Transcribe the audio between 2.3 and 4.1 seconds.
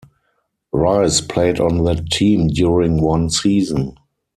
during one season.